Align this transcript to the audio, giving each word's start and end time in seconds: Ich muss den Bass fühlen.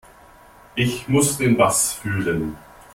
Ich 0.73 1.07
muss 1.09 1.37
den 1.37 1.55
Bass 1.57 1.93
fühlen. 1.93 2.57